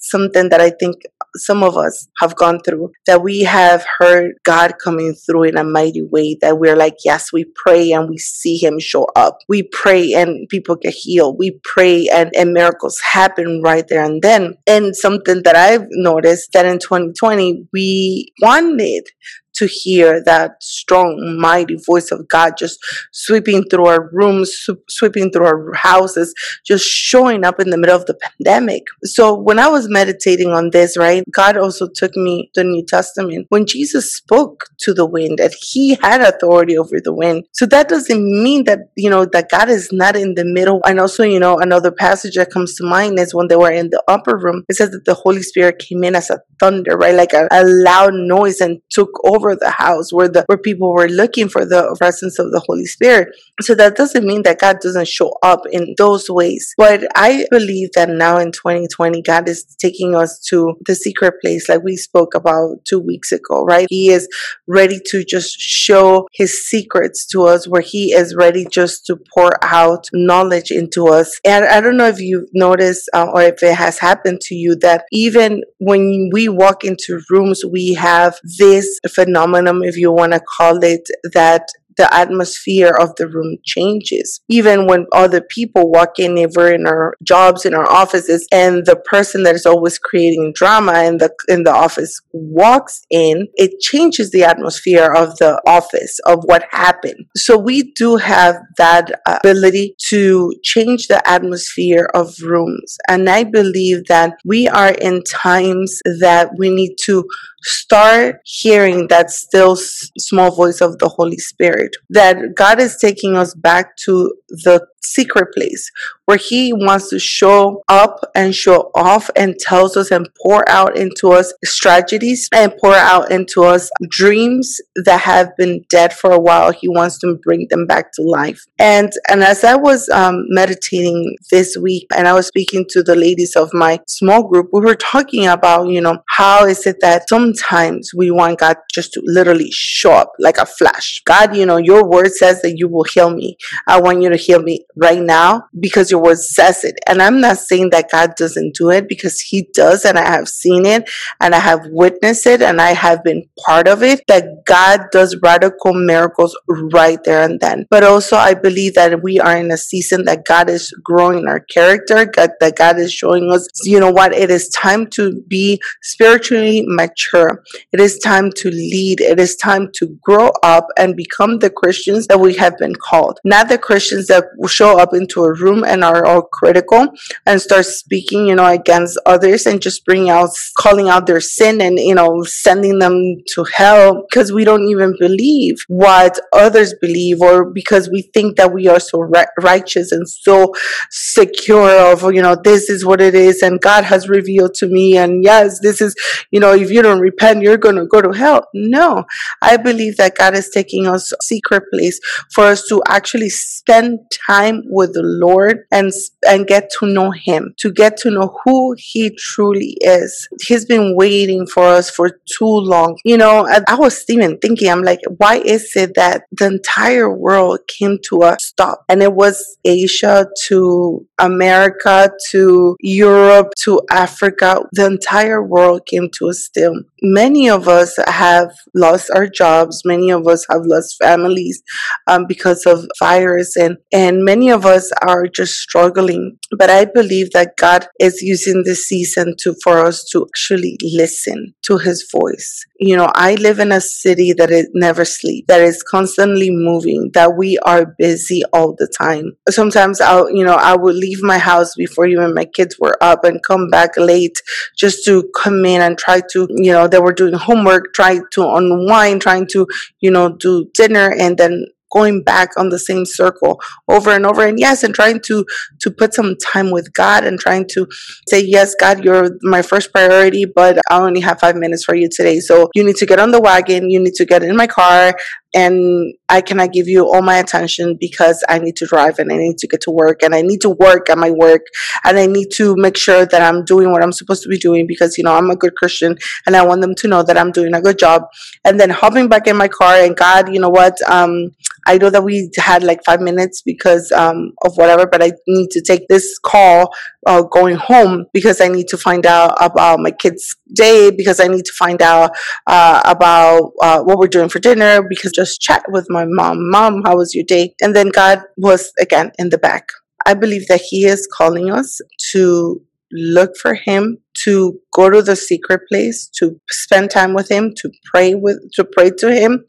something 0.09 0.49
that 0.49 0.61
I 0.61 0.69
think 0.69 0.95
some 1.37 1.63
of 1.63 1.77
us 1.77 2.07
have 2.19 2.35
gone 2.35 2.59
through 2.59 2.91
that 3.07 3.21
we 3.21 3.41
have 3.41 3.85
heard 3.99 4.33
God 4.43 4.75
coming 4.83 5.13
through 5.13 5.43
in 5.43 5.57
a 5.57 5.63
mighty 5.63 6.01
way 6.01 6.37
that 6.41 6.59
we're 6.59 6.75
like, 6.75 6.95
yes, 7.03 7.31
we 7.33 7.45
pray 7.55 7.91
and 7.91 8.09
we 8.09 8.17
see 8.17 8.57
him 8.57 8.79
show 8.79 9.07
up. 9.15 9.39
We 9.49 9.63
pray 9.63 10.13
and 10.13 10.47
people 10.49 10.75
get 10.75 10.93
healed. 10.93 11.37
We 11.37 11.59
pray 11.63 12.07
and, 12.07 12.31
and 12.35 12.53
miracles 12.53 12.99
happen 12.99 13.61
right 13.63 13.85
there 13.87 14.03
and 14.03 14.21
then. 14.21 14.55
And 14.67 14.95
something 14.95 15.43
that 15.43 15.55
I've 15.55 15.87
noticed 15.91 16.51
that 16.53 16.65
in 16.65 16.79
2020, 16.79 17.67
we 17.73 18.31
wanted 18.41 19.07
to 19.55 19.67
hear 19.67 20.23
that 20.25 20.61
strong, 20.61 21.37
mighty 21.39 21.77
voice 21.85 22.11
of 22.11 22.27
God 22.27 22.53
just 22.57 22.79
sweeping 23.11 23.63
through 23.69 23.87
our 23.87 24.09
rooms, 24.11 24.67
sweeping 24.89 25.31
through 25.31 25.45
our 25.45 25.73
houses, 25.73 26.33
just 26.65 26.85
showing 26.85 27.45
up 27.45 27.59
in 27.59 27.69
the 27.69 27.77
middle 27.77 27.95
of 27.95 28.05
the 28.05 28.15
pandemic. 28.15 28.83
So 29.03 29.33
when 29.33 29.59
I 29.59 29.67
was 29.67 29.89
meditating 29.89 30.49
on 30.49 30.71
this, 30.71 30.97
right, 30.97 31.23
God 31.33 31.57
also 31.57 31.87
took 31.87 32.15
me 32.15 32.51
to 32.53 32.61
the 32.61 32.69
New 32.69 32.85
Testament 32.85 33.45
when 33.49 33.65
Jesus 33.65 34.13
spoke 34.13 34.65
to 34.79 34.93
the 34.93 35.05
wind 35.05 35.39
that 35.39 35.53
he 35.59 35.95
had 35.95 36.21
authority 36.21 36.77
over 36.77 36.99
the 37.03 37.13
wind. 37.13 37.45
So 37.53 37.65
that 37.67 37.89
doesn't 37.89 38.23
mean 38.23 38.65
that, 38.65 38.79
you 38.95 39.09
know, 39.09 39.25
that 39.25 39.49
God 39.49 39.69
is 39.69 39.89
not 39.91 40.15
in 40.15 40.35
the 40.35 40.45
middle. 40.45 40.81
And 40.85 40.99
also, 40.99 41.23
you 41.23 41.39
know, 41.39 41.57
another 41.57 41.91
passage 41.91 42.35
that 42.35 42.51
comes 42.51 42.75
to 42.75 42.85
mind 42.85 43.19
is 43.19 43.33
when 43.33 43.47
they 43.47 43.55
were 43.55 43.71
in 43.71 43.89
the 43.89 44.03
upper 44.07 44.37
room, 44.37 44.63
it 44.69 44.75
says 44.75 44.91
that 44.91 45.05
the 45.05 45.13
Holy 45.13 45.41
Spirit 45.41 45.79
came 45.79 46.03
in 46.03 46.15
as 46.15 46.29
a 46.29 46.39
thunder, 46.59 46.97
right? 46.97 47.15
Like 47.15 47.33
a, 47.33 47.47
a 47.51 47.63
loud 47.63 48.13
noise 48.13 48.61
and 48.61 48.81
took 48.89 49.09
over 49.25 49.44
over 49.45 49.55
the 49.55 49.69
house 49.69 50.11
where 50.11 50.27
the 50.27 50.43
where 50.47 50.57
people 50.57 50.93
were 50.93 51.07
looking 51.07 51.49
for 51.49 51.65
the 51.65 51.95
presence 51.99 52.39
of 52.39 52.51
the 52.51 52.59
Holy 52.59 52.85
Spirit. 52.85 53.29
So 53.61 53.75
that 53.75 53.95
doesn't 53.95 54.25
mean 54.25 54.43
that 54.43 54.59
God 54.59 54.79
doesn't 54.81 55.07
show 55.07 55.33
up 55.41 55.61
in 55.71 55.95
those 55.97 56.29
ways. 56.29 56.73
But 56.77 57.07
I 57.15 57.45
believe 57.51 57.89
that 57.95 58.09
now 58.09 58.37
in 58.37 58.51
2020, 58.51 59.21
God 59.21 59.47
is 59.47 59.63
taking 59.79 60.15
us 60.15 60.39
to 60.49 60.75
the 60.85 60.95
secret 60.95 61.35
place, 61.41 61.69
like 61.69 61.83
we 61.83 61.95
spoke 61.95 62.35
about 62.35 62.83
two 62.85 62.99
weeks 62.99 63.31
ago, 63.31 63.63
right? 63.63 63.87
He 63.89 64.09
is 64.09 64.27
ready 64.67 64.99
to 65.07 65.23
just 65.23 65.59
show 65.59 66.27
his 66.33 66.67
secrets 66.67 67.25
to 67.27 67.43
us, 67.43 67.67
where 67.67 67.81
he 67.81 68.13
is 68.13 68.35
ready 68.35 68.65
just 68.69 69.05
to 69.07 69.17
pour 69.33 69.51
out 69.63 70.07
knowledge 70.13 70.71
into 70.71 71.07
us. 71.07 71.39
And 71.45 71.65
I 71.65 71.81
don't 71.81 71.97
know 71.97 72.07
if 72.07 72.19
you've 72.19 72.49
noticed 72.53 73.09
uh, 73.13 73.27
or 73.33 73.41
if 73.43 73.63
it 73.63 73.75
has 73.75 73.99
happened 73.99 74.41
to 74.41 74.55
you 74.55 74.75
that 74.77 75.05
even 75.11 75.63
when 75.79 76.29
we 76.33 76.49
walk 76.49 76.83
into 76.83 77.21
rooms, 77.29 77.63
we 77.65 77.93
have 77.93 78.39
this 78.57 78.99
phenomenon 79.13 79.34
phenomenon, 79.35 79.83
if 79.83 79.97
you 79.97 80.11
want 80.11 80.33
to 80.33 80.39
call 80.39 80.83
it 80.83 81.07
that, 81.33 81.67
the 81.97 82.13
atmosphere 82.13 82.95
of 82.99 83.15
the 83.15 83.27
room 83.27 83.57
changes. 83.63 84.41
Even 84.49 84.87
when 84.87 85.05
other 85.11 85.41
people 85.41 85.91
walk 85.91 86.19
in, 86.19 86.37
if 86.37 86.51
we're 86.55 86.73
in 86.73 86.87
our 86.87 87.15
jobs, 87.23 87.65
in 87.65 87.73
our 87.73 87.89
offices, 87.89 88.47
and 88.51 88.85
the 88.85 88.95
person 88.95 89.43
that 89.43 89.55
is 89.55 89.65
always 89.65 89.97
creating 89.97 90.53
drama 90.55 91.03
in 91.03 91.17
the 91.17 91.31
in 91.47 91.63
the 91.63 91.73
office 91.73 92.19
walks 92.33 93.01
in, 93.09 93.47
it 93.55 93.79
changes 93.79 94.31
the 94.31 94.43
atmosphere 94.43 95.11
of 95.13 95.37
the 95.37 95.61
office 95.67 96.19
of 96.25 96.39
what 96.43 96.63
happened. 96.71 97.25
So 97.35 97.57
we 97.57 97.91
do 97.93 98.17
have 98.17 98.55
that 98.77 99.11
ability 99.27 99.95
to 100.07 100.53
change 100.63 101.07
the 101.07 101.27
atmosphere 101.29 102.09
of 102.13 102.35
rooms, 102.41 102.97
and 103.07 103.29
I 103.29 103.43
believe 103.43 104.05
that 104.07 104.33
we 104.45 104.67
are 104.67 104.91
in 104.91 105.23
times 105.23 105.99
that 106.19 106.51
we 106.57 106.69
need 106.69 106.95
to 107.03 107.25
start 107.65 108.41
hearing 108.45 109.07
that 109.09 109.31
still 109.31 109.75
small 109.75 110.51
voice 110.55 110.81
of 110.81 110.99
the 110.99 111.09
Holy 111.09 111.37
Spirit. 111.37 111.84
That 112.09 112.55
God 112.55 112.79
is 112.79 112.97
taking 112.97 113.35
us 113.35 113.53
back 113.53 113.97
to 114.05 114.33
the 114.49 114.85
secret 115.05 115.53
place 115.53 115.91
where 116.25 116.37
he 116.37 116.73
wants 116.73 117.09
to 117.09 117.19
show 117.19 117.83
up 117.87 118.19
and 118.33 118.55
show 118.55 118.91
off 118.95 119.29
and 119.35 119.55
tells 119.59 119.95
us 119.95 120.11
and 120.11 120.27
pour 120.41 120.67
out 120.67 120.97
into 120.97 121.31
us 121.31 121.53
strategies 121.63 122.49
and 122.51 122.73
pour 122.81 122.95
out 122.95 123.31
into 123.31 123.63
us 123.63 123.89
dreams 124.09 124.81
that 124.95 125.21
have 125.21 125.55
been 125.57 125.85
dead 125.89 126.11
for 126.11 126.31
a 126.31 126.39
while. 126.39 126.71
He 126.71 126.87
wants 126.87 127.19
to 127.19 127.37
bring 127.43 127.67
them 127.69 127.85
back 127.85 128.11
to 128.13 128.23
life. 128.23 128.65
And 128.79 129.11
and 129.29 129.43
as 129.43 129.63
i 129.63 129.75
was 129.75 130.09
um, 130.09 130.45
meditating 130.49 131.35
this 131.51 131.77
week 131.77 132.07
and 132.15 132.27
i 132.27 132.33
was 132.33 132.47
speaking 132.47 132.85
to 132.89 133.03
the 133.03 133.15
ladies 133.15 133.55
of 133.55 133.73
my 133.73 133.99
small 134.07 134.47
group 134.47 134.69
we 134.71 134.81
were 134.81 134.95
talking 134.95 135.47
about 135.47 135.87
you 135.87 136.01
know 136.01 136.17
how 136.29 136.65
is 136.65 136.85
it 136.85 136.97
that 137.01 137.27
sometimes 137.29 138.11
we 138.15 138.31
want 138.31 138.59
god 138.59 138.77
just 138.93 139.13
to 139.13 139.21
literally 139.23 139.69
show 139.71 140.11
up 140.11 140.31
like 140.39 140.57
a 140.57 140.65
flash. 140.65 141.21
God 141.25 141.55
you 141.55 141.65
know 141.65 141.77
your 141.77 142.07
word 142.07 142.31
says 142.31 142.61
that 142.61 142.77
you 142.77 142.87
will 142.87 143.03
heal 143.03 143.29
me. 143.29 143.57
I 143.87 143.99
want 143.99 144.21
you 144.21 144.29
to 144.29 144.37
heal 144.37 144.61
me 144.61 144.85
right 144.95 145.21
now 145.21 145.65
because 145.79 146.11
your 146.11 146.21
word 146.21 146.37
says 146.37 146.83
it. 146.83 146.95
And 147.07 147.21
I'm 147.21 147.41
not 147.41 147.57
saying 147.57 147.89
that 147.91 148.11
God 148.11 148.35
doesn't 148.35 148.75
do 148.75 148.89
it 148.89 149.07
because 149.07 149.39
He 149.41 149.67
does, 149.73 150.05
and 150.05 150.17
I 150.17 150.25
have 150.29 150.47
seen 150.47 150.85
it 150.85 151.09
and 151.39 151.53
I 151.53 151.59
have 151.59 151.81
witnessed 151.87 152.45
it 152.45 152.61
and 152.61 152.81
I 152.81 152.93
have 152.93 153.23
been 153.23 153.47
part 153.65 153.87
of 153.87 154.03
it. 154.03 154.23
That 154.27 154.65
God 154.65 155.01
does 155.11 155.37
radical 155.41 155.93
miracles 155.93 156.57
right 156.67 157.21
there 157.23 157.43
and 157.43 157.59
then. 157.59 157.85
But 157.89 158.03
also, 158.03 158.35
I 158.35 158.53
believe 158.53 158.95
that 158.95 159.21
we 159.21 159.39
are 159.39 159.57
in 159.57 159.71
a 159.71 159.77
season 159.77 160.25
that 160.25 160.45
God 160.45 160.69
is 160.69 160.91
growing 161.03 161.47
our 161.47 161.59
character, 161.59 162.25
God, 162.25 162.51
that 162.59 162.75
God 162.75 162.97
is 162.97 163.13
showing 163.13 163.51
us, 163.51 163.67
you 163.83 163.99
know 163.99 164.11
what, 164.11 164.33
it 164.33 164.49
is 164.49 164.69
time 164.69 165.07
to 165.11 165.41
be 165.47 165.81
spiritually 166.01 166.83
mature. 166.87 167.63
It 167.91 167.99
is 167.99 168.19
time 168.19 168.51
to 168.57 168.69
lead. 168.69 169.21
It 169.21 169.39
is 169.39 169.55
time 169.55 169.89
to 169.95 170.17
grow 170.21 170.51
up 170.63 170.87
and 170.97 171.15
become 171.15 171.59
the 171.59 171.69
Christians 171.69 172.27
that 172.27 172.39
we 172.39 172.55
have 172.55 172.77
been 172.77 172.95
called, 172.95 173.39
not 173.43 173.69
the 173.69 173.77
Christians 173.77 174.27
that 174.27 174.45
show 174.67 174.84
show 174.85 174.99
up 174.99 175.13
into 175.13 175.43
a 175.43 175.53
room 175.53 175.83
and 175.83 176.03
are 176.03 176.25
all 176.25 176.41
critical 176.41 177.07
and 177.45 177.61
start 177.61 177.85
speaking, 177.85 178.47
you 178.47 178.55
know, 178.55 178.65
against 178.65 179.19
others 179.25 179.65
and 179.65 179.81
just 179.81 180.05
bring 180.05 180.29
out, 180.29 180.49
calling 180.77 181.09
out 181.09 181.25
their 181.25 181.41
sin 181.41 181.81
and, 181.81 181.97
you 181.97 182.15
know, 182.15 182.43
sending 182.43 182.99
them 182.99 183.35
to 183.47 183.63
hell 183.63 184.25
because 184.29 184.51
we 184.51 184.63
don't 184.63 184.87
even 184.87 185.15
believe 185.19 185.75
what 185.87 186.39
others 186.53 186.93
believe 187.01 187.41
or 187.41 187.65
because 187.71 188.09
we 188.09 188.21
think 188.33 188.57
that 188.57 188.73
we 188.73 188.87
are 188.87 188.99
so 188.99 189.19
righteous 189.61 190.11
and 190.11 190.27
so 190.29 190.73
secure 191.09 192.11
of, 192.11 192.33
you 192.33 192.41
know, 192.41 192.55
this 192.63 192.89
is 192.89 193.05
what 193.05 193.21
it 193.21 193.35
is 193.35 193.61
and 193.61 193.81
God 193.81 194.03
has 194.03 194.29
revealed 194.29 194.73
to 194.75 194.87
me. 194.87 195.17
And 195.17 195.43
yes, 195.43 195.79
this 195.81 196.01
is, 196.01 196.15
you 196.51 196.59
know, 196.59 196.73
if 196.73 196.91
you 196.91 197.01
don't 197.01 197.19
repent, 197.19 197.61
you're 197.61 197.77
going 197.77 197.95
to 197.95 198.05
go 198.05 198.21
to 198.21 198.37
hell. 198.37 198.67
No, 198.73 199.25
I 199.61 199.77
believe 199.77 200.17
that 200.17 200.37
God 200.37 200.55
is 200.55 200.69
taking 200.69 201.07
us 201.07 201.33
secret 201.41 201.83
place 201.91 202.19
for 202.53 202.65
us 202.65 202.87
to 202.89 203.01
actually 203.07 203.49
spend 203.49 204.19
time 204.47 204.74
time 204.75 204.83
with 204.89 205.13
the 205.13 205.23
Lord 205.23 205.85
and 205.91 206.11
and 206.47 206.67
get 206.67 206.89
to 206.99 207.07
know 207.07 207.31
him, 207.31 207.73
to 207.79 207.91
get 207.91 208.17
to 208.17 208.31
know 208.31 208.57
who 208.63 208.95
he 208.97 209.35
truly 209.37 209.97
is. 210.01 210.47
He's 210.61 210.85
been 210.85 211.15
waiting 211.15 211.65
for 211.67 211.83
us 211.83 212.09
for 212.09 212.39
too 212.57 212.65
long. 212.65 213.17
You 213.23 213.37
know, 213.37 213.67
I, 213.67 213.81
I 213.87 213.95
was 213.95 214.23
even 214.29 214.57
thinking, 214.59 214.89
I'm 214.89 215.03
like, 215.03 215.19
why 215.37 215.57
is 215.57 215.95
it 215.95 216.15
that 216.15 216.43
the 216.51 216.67
entire 216.67 217.31
world 217.33 217.79
came 217.87 218.17
to 218.29 218.43
a 218.43 218.57
stop? 218.59 219.03
And 219.09 219.21
it 219.21 219.33
was 219.33 219.77
Asia 219.83 220.47
to 220.67 221.25
America 221.39 222.31
to 222.51 222.95
Europe 222.99 223.69
to 223.83 224.01
Africa. 224.11 224.81
The 224.93 225.05
entire 225.05 225.63
world 225.63 226.05
came 226.05 226.29
to 226.39 226.49
a 226.49 226.53
still. 226.53 226.95
Many 227.21 227.69
of 227.69 227.87
us 227.87 228.17
have 228.27 228.71
lost 228.93 229.31
our 229.33 229.47
jobs. 229.47 230.03
Many 230.05 230.29
of 230.29 230.47
us 230.47 230.65
have 230.69 230.81
lost 230.85 231.15
families 231.21 231.81
um, 232.27 232.45
because 232.47 232.85
of 232.85 233.07
virus 233.19 233.75
and, 233.75 233.97
and 234.13 234.43
many 234.43 234.64
many 234.65 234.73
of 234.75 234.85
us 234.85 235.11
are 235.21 235.47
just 235.47 235.75
struggling, 235.75 236.57
but 236.77 236.89
I 236.89 237.05
believe 237.05 237.51
that 237.51 237.77
God 237.77 238.07
is 238.19 238.41
using 238.41 238.83
this 238.83 239.05
season 239.07 239.55
to 239.59 239.75
for 239.83 239.99
us 239.99 240.27
to 240.31 240.45
actually 240.45 240.97
listen 241.03 241.75
to 241.83 241.97
his 241.97 242.27
voice. 242.31 242.85
You 242.99 243.17
know, 243.17 243.29
I 243.35 243.55
live 243.55 243.79
in 243.79 243.91
a 243.91 244.01
city 244.01 244.53
that 244.53 244.71
is 244.71 244.87
never 244.93 245.25
sleep, 245.25 245.67
that 245.67 245.81
is 245.81 246.01
constantly 246.01 246.71
moving, 246.71 247.29
that 247.33 247.55
we 247.55 247.77
are 247.79 248.15
busy 248.17 248.61
all 248.73 248.95
the 248.97 249.07
time. 249.07 249.57
Sometimes 249.69 250.21
I'll, 250.21 250.49
you 250.49 250.63
know, 250.63 250.75
I 250.75 250.95
would 250.95 251.15
leave 251.15 251.43
my 251.43 251.57
house 251.57 251.93
before 251.95 252.25
even 252.25 252.55
my 252.55 252.65
kids 252.65 252.97
were 252.99 253.17
up 253.21 253.43
and 253.43 253.61
come 253.61 253.89
back 253.89 254.17
late 254.17 254.61
just 254.97 255.25
to 255.25 255.49
come 255.55 255.85
in 255.85 256.01
and 256.01 256.17
try 256.17 256.41
to, 256.53 256.67
you 256.71 256.91
know, 256.91 257.07
they 257.07 257.19
were 257.19 257.33
doing 257.33 257.53
homework, 257.53 258.13
try 258.13 258.39
to 258.53 258.67
unwind, 258.67 259.41
trying 259.41 259.67
to, 259.67 259.85
you 260.21 260.31
know, 260.31 260.49
do 260.49 260.89
dinner 260.93 261.31
and 261.37 261.57
then 261.57 261.85
going 262.11 262.43
back 262.43 262.69
on 262.77 262.89
the 262.89 262.99
same 262.99 263.25
circle 263.25 263.79
over 264.07 264.31
and 264.31 264.45
over. 264.45 264.65
And 264.65 264.79
yes 264.79 265.03
and 265.03 265.13
trying 265.13 265.39
to 265.41 265.65
to 266.01 266.11
put 266.11 266.33
some 266.33 266.55
time 266.57 266.91
with 266.91 267.13
god 267.13 267.43
and 267.43 267.59
trying 267.59 267.87
to 267.89 268.07
say 268.47 268.63
yes 268.63 268.95
god 268.95 269.23
you're 269.23 269.49
my 269.61 269.81
first 269.81 270.11
priority 270.11 270.65
but 270.65 270.99
i 271.09 271.19
only 271.19 271.41
have 271.41 271.59
five 271.59 271.75
minutes 271.75 272.03
for 272.03 272.15
you 272.15 272.29
today. 272.29 272.59
So 272.59 272.89
you 272.95 273.03
need 273.03 273.15
to 273.17 273.25
get 273.25 273.39
on 273.39 273.51
the 273.51 273.61
wagon 273.61 274.09
you 274.09 274.19
need 274.19 274.35
to 274.35 274.45
get 274.45 274.63
in 274.63 274.75
my 274.75 274.87
car 274.87 275.35
and 275.75 276.33
I 276.47 276.61
cannot 276.61 276.93
give 276.93 277.09
you 277.09 277.25
all 277.25 277.41
my 277.41 277.57
attention 277.57 278.15
because 278.17 278.63
I 278.69 278.79
need 278.79 278.95
to 278.95 279.05
drive 279.05 279.39
and 279.39 279.51
I 279.51 279.57
need 279.57 279.77
to 279.79 279.87
get 279.87 279.99
to 280.01 280.11
work 280.11 280.41
and 280.41 280.55
I 280.55 280.61
need 280.61 280.79
to 280.81 280.89
work 280.89 281.29
at 281.29 281.37
my 281.37 281.51
work. 281.51 281.81
And 282.23 282.37
I 282.37 282.45
need 282.45 282.69
to 282.75 282.95
make 282.95 283.17
sure 283.17 283.45
that 283.45 283.61
I'm 283.61 283.83
doing 283.83 284.11
what 284.11 284.23
I'm 284.23 284.31
supposed 284.31 284.63
to 284.63 284.69
be 284.69 284.77
doing 284.77 285.05
because 285.05 285.37
you 285.37 285.43
know 285.43 285.53
I'm 285.53 285.69
a 285.69 285.75
good 285.75 285.95
Christian 285.95 286.37
and 286.65 286.77
I 286.77 286.85
want 286.85 287.01
them 287.01 287.13
to 287.15 287.27
know 287.27 287.43
that 287.43 287.57
I'm 287.57 287.73
doing 287.73 287.93
a 287.93 288.01
good 288.01 288.17
job. 288.17 288.43
And 288.85 288.97
then 288.97 289.09
hopping 289.09 289.49
back 289.49 289.67
in 289.67 289.75
my 289.75 289.89
car 289.89 290.15
and 290.15 290.35
God 290.37 290.73
you 290.73 290.79
know 290.79 290.89
what? 290.89 291.17
Um 291.29 291.71
I 292.05 292.17
know 292.17 292.29
that 292.29 292.43
we 292.43 292.69
had 292.77 293.03
like 293.03 293.21
five 293.25 293.41
minutes 293.41 293.81
because 293.81 294.31
um, 294.31 294.73
of 294.83 294.95
whatever, 294.95 295.25
but 295.25 295.43
I 295.43 295.51
need 295.67 295.89
to 295.91 296.01
take 296.01 296.27
this 296.27 296.59
call 296.59 297.11
uh, 297.47 297.63
going 297.63 297.95
home 297.95 298.45
because 298.53 298.79
I 298.81 298.87
need 298.87 299.07
to 299.07 299.17
find 299.17 299.45
out 299.45 299.75
about 299.81 300.19
my 300.19 300.31
kids' 300.31 300.75
day, 300.93 301.31
because 301.31 301.59
I 301.59 301.67
need 301.67 301.85
to 301.85 301.93
find 301.93 302.21
out 302.21 302.51
uh, 302.87 303.21
about 303.25 303.91
uh, 304.01 304.21
what 304.21 304.37
we're 304.37 304.47
doing 304.47 304.69
for 304.69 304.79
dinner, 304.79 305.23
because 305.27 305.51
just 305.51 305.81
chat 305.81 306.03
with 306.09 306.27
my 306.29 306.45
mom. 306.47 306.89
Mom, 306.89 307.23
how 307.25 307.37
was 307.37 307.55
your 307.55 307.65
day? 307.65 307.95
And 308.01 308.15
then 308.15 308.29
God 308.29 308.61
was 308.77 309.11
again 309.19 309.51
in 309.57 309.69
the 309.69 309.77
back. 309.77 310.07
I 310.45 310.53
believe 310.53 310.87
that 310.87 311.01
He 311.01 311.25
is 311.25 311.47
calling 311.51 311.91
us 311.91 312.19
to 312.51 313.01
look 313.31 313.75
for 313.77 313.95
Him 313.95 314.37
to 314.63 314.99
go 315.13 315.29
to 315.29 315.41
the 315.41 315.55
secret 315.55 316.01
place 316.09 316.49
to 316.59 316.79
spend 316.89 317.29
time 317.29 317.53
with 317.53 317.69
him 317.69 317.93
to 317.97 318.09
pray 318.25 318.55
with 318.55 318.77
to 318.93 319.03
pray 319.03 319.29
to 319.29 319.53
him 319.53 319.83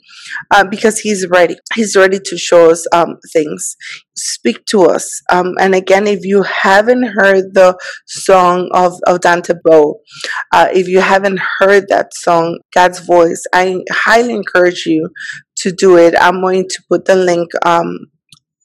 uh, 0.51 0.65
because 0.65 0.99
he's 0.99 1.27
ready. 1.29 1.57
He's 1.75 1.97
ready 1.97 2.19
to 2.25 2.39
show 2.39 2.71
us 2.71 2.87
um, 2.93 3.19
things. 3.33 3.77
Speak 4.17 4.65
to 4.67 4.85
us. 4.85 5.23
Um, 5.31 5.55
and 5.61 5.75
again 5.75 6.07
if 6.07 6.25
you 6.25 6.43
haven't 6.43 7.05
heard 7.05 7.55
the 7.55 7.79
song 8.07 8.71
of, 8.73 8.95
of 9.07 9.21
dante 9.21 9.55
bowe 9.65 10.01
uh, 10.53 10.69
if 10.73 10.89
you 10.89 11.01
haven't 11.01 11.41
heard 11.59 11.89
that 11.89 12.15
song 12.15 12.59
god's 12.75 13.01
voice 13.01 13.43
i 13.53 13.79
highly 13.91 14.35
encourage 14.35 14.87
you 14.87 15.09
to 15.57 15.73
do 15.73 15.97
it. 15.97 16.15
I'm 16.19 16.41
going 16.41 16.69
to 16.69 16.83
put 16.89 17.05
the 17.05 17.17
link 17.17 17.51
um, 17.65 17.99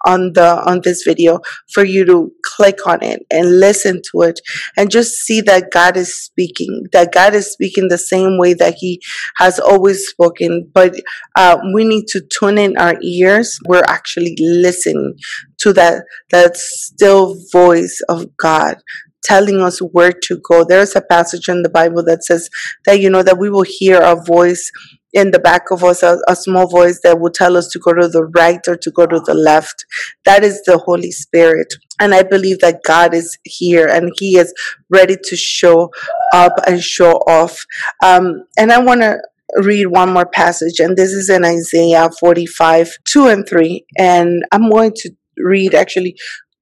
on 0.06 0.34
the 0.34 0.62
on 0.66 0.82
this 0.84 1.04
video 1.04 1.40
for 1.74 1.84
you 1.84 2.06
to 2.06 2.32
click 2.44 2.86
on 2.88 3.04
it 3.04 3.26
and 3.32 3.60
listen 3.60 4.02
to 4.12 4.22
it 4.22 4.40
and 4.78 4.92
just 4.92 5.14
see 5.14 5.42
that 5.42 5.72
God 5.72 5.98
is 5.98 6.16
speaking 6.16 6.88
that 6.92 7.12
God 7.12 7.34
is 7.34 7.52
speaking 7.52 7.88
the 7.88 7.98
same 7.98 8.38
way 8.38 8.54
that 8.54 8.76
he 8.80 9.02
has 9.38 9.60
always 9.60 10.08
spoken. 10.08 10.70
But 10.74 10.96
uh, 11.36 11.58
we 11.74 11.84
need 11.84 12.08
to 12.10 12.22
tune 12.22 12.58
in 12.58 12.78
our 12.78 12.96
ears. 13.02 13.58
We're 13.68 13.84
actually 13.88 14.36
listening 14.40 15.16
to 15.60 15.74
that 15.74 16.04
that 16.32 16.58
still 16.58 17.38
voice 17.52 18.02
of 18.10 18.36
God 18.38 18.78
telling 19.24 19.62
us 19.62 19.80
where 19.80 20.12
to 20.12 20.40
go. 20.50 20.66
There's 20.68 20.96
a 20.96 21.02
passage 21.02 21.48
in 21.48 21.62
the 21.62 21.70
bible 21.70 22.04
that 22.06 22.24
says 22.24 22.50
that 22.86 23.00
you 23.00 23.10
know 23.10 23.24
that 23.24 23.38
we 23.38 23.50
will 23.50 23.66
hear 23.68 24.02
a 24.02 24.16
voice 24.16 24.72
in 25.14 25.32
the 25.32 25.40
back 25.40 25.72
of 25.72 25.84
us 25.84 26.04
a, 26.04 26.20
a, 26.28 26.36
small 26.36 26.68
voice 26.68 27.02
that 27.04 27.20
will 27.20 27.32
tell 27.32 27.58
us 27.58 27.68
to 27.70 27.80
go 27.80 27.94
to 27.94 28.08
the 28.08 28.24
right 28.36 28.66
or 28.68 28.78
to 28.78 28.92
go 28.92 29.06
to 29.06 29.20
the 29.20 29.34
left. 29.34 29.86
That 30.26 30.44
is 30.44 30.62
the 30.64 30.78
Holy 30.78 31.12
Spirit. 31.12 31.74
And 32.00 32.14
I 32.14 32.24
believe 32.24 32.60
that 32.60 32.84
God 32.84 33.14
is 33.14 33.38
here 33.44 33.88
and 33.88 34.12
He 34.18 34.38
is 34.38 34.54
ready 34.90 35.18
to 35.24 35.36
show 35.36 35.92
up 36.34 36.54
and 36.66 36.82
show 36.82 37.14
off. 37.28 37.66
Um, 38.04 38.46
and 38.58 38.72
I 38.72 38.80
want 38.80 39.02
to 39.02 39.20
read 39.58 39.88
one 39.88 40.14
more 40.14 40.26
passage, 40.26 40.80
and 40.80 40.96
this 40.96 41.12
is 41.12 41.30
in 41.30 41.44
Isaiah 41.44 42.10
45 42.20 42.98
2 43.06 43.28
and 43.28 43.48
3. 43.48 43.86
And 43.98 44.46
I'm 44.52 44.70
going 44.70 44.94
to 44.98 45.12
read 45.38 45.74
actually 45.74 46.16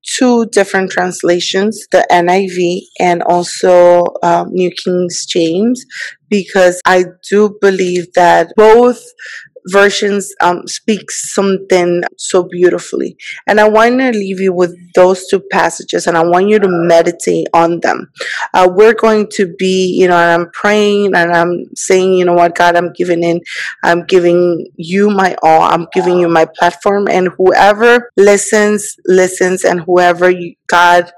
two 0.05 0.45
different 0.51 0.91
translations, 0.91 1.85
the 1.91 2.05
NIV 2.11 2.81
and 2.99 3.21
also 3.23 4.05
um, 4.23 4.47
New 4.51 4.71
King 4.71 5.07
James, 5.27 5.85
because 6.29 6.81
I 6.85 7.05
do 7.29 7.57
believe 7.61 8.13
that 8.13 8.49
both 8.55 9.01
versions 9.71 10.33
um, 10.41 10.67
speak 10.67 11.11
something 11.11 12.03
so 12.17 12.43
beautifully. 12.43 13.17
And 13.47 13.59
I 13.59 13.69
want 13.69 13.99
to 13.99 14.11
leave 14.11 14.39
you 14.39 14.53
with 14.53 14.75
those 14.93 15.27
two 15.27 15.41
passages 15.51 16.07
and 16.07 16.17
I 16.17 16.23
want 16.23 16.49
you 16.49 16.59
to 16.59 16.67
meditate 16.67 17.47
on 17.53 17.79
them. 17.79 18.11
Uh, 18.53 18.69
we're 18.71 18.93
going 18.93 19.27
to 19.33 19.53
be, 19.57 19.97
you 19.99 20.07
know, 20.07 20.17
and 20.17 20.41
I'm 20.41 20.51
praying 20.51 21.15
and 21.15 21.31
I'm 21.31 21.65
saying, 21.75 22.13
you 22.13 22.25
know 22.25 22.33
what, 22.33 22.55
God, 22.55 22.75
I'm 22.75 22.93
giving 22.93 23.23
in, 23.23 23.41
I'm 23.83 24.05
giving 24.05 24.67
you 24.75 25.09
my 25.09 25.35
all, 25.43 25.61
I'm 25.61 25.87
giving 25.93 26.19
you 26.19 26.27
my 26.27 26.45
platform, 26.45 27.07
and 27.07 27.29
whoever 27.37 28.11
listens, 28.17 28.95
listens, 29.05 29.63
and 29.63 29.81
whoever 29.81 30.29
you, 30.29 30.55
God 30.67 31.11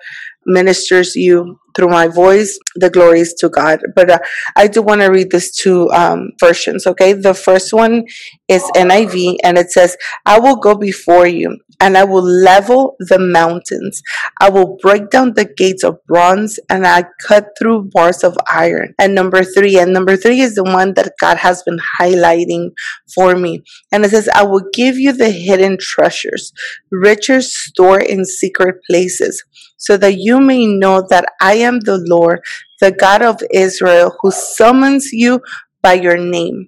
ministers 0.45 1.15
you 1.15 1.59
through 1.75 1.89
my 1.89 2.07
voice. 2.07 2.57
The 2.75 2.89
glory 2.89 3.21
is 3.21 3.33
to 3.39 3.49
God. 3.49 3.79
But 3.95 4.09
uh, 4.09 4.19
I 4.55 4.67
do 4.67 4.81
want 4.81 5.01
to 5.01 5.07
read 5.07 5.31
these 5.31 5.55
two 5.55 5.89
um, 5.91 6.31
versions, 6.39 6.87
okay? 6.87 7.13
The 7.13 7.33
first 7.33 7.73
one 7.73 8.05
is 8.47 8.63
NIV 8.75 9.37
and 9.43 9.57
it 9.57 9.71
says, 9.71 9.97
I 10.25 10.39
will 10.39 10.57
go 10.57 10.75
before 10.75 11.27
you 11.27 11.57
and 11.81 11.97
I 11.97 12.03
will 12.03 12.23
level 12.23 12.95
the 12.99 13.17
mountains. 13.17 14.03
I 14.39 14.49
will 14.49 14.77
break 14.81 15.09
down 15.09 15.33
the 15.33 15.45
gates 15.45 15.83
of 15.83 15.97
bronze 16.05 16.59
and 16.69 16.85
I 16.85 17.05
cut 17.27 17.47
through 17.57 17.89
bars 17.91 18.23
of 18.23 18.37
iron. 18.47 18.93
And 18.99 19.15
number 19.15 19.43
three, 19.43 19.79
and 19.79 19.91
number 19.91 20.15
three 20.15 20.41
is 20.41 20.55
the 20.55 20.63
one 20.63 20.93
that 20.93 21.13
God 21.19 21.37
has 21.37 21.63
been 21.63 21.79
highlighting 21.99 22.69
for 23.13 23.35
me. 23.35 23.63
And 23.91 24.05
it 24.05 24.11
says, 24.11 24.29
I 24.33 24.43
will 24.43 24.63
give 24.73 24.97
you 24.97 25.11
the 25.11 25.31
hidden 25.31 25.77
treasures, 25.81 26.53
riches 26.91 27.57
stored 27.57 28.03
in 28.03 28.25
secret 28.25 28.75
places, 28.87 29.43
so 29.81 29.97
that 29.97 30.17
you 30.19 30.39
may 30.39 30.67
know 30.67 31.03
that 31.09 31.25
I 31.41 31.55
am 31.55 31.79
the 31.79 31.97
Lord, 31.97 32.41
the 32.79 32.91
God 32.91 33.23
of 33.23 33.41
Israel, 33.51 34.15
who 34.21 34.29
summons 34.29 35.09
you 35.11 35.41
by 35.81 35.93
your 35.93 36.17
name. 36.17 36.67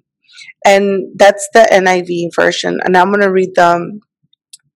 And 0.66 1.04
that's 1.14 1.48
the 1.52 1.60
NIV 1.70 2.34
version. 2.34 2.80
And 2.84 2.96
I'm 2.96 3.10
going 3.10 3.20
to 3.20 3.30
read 3.30 3.54
the 3.54 4.00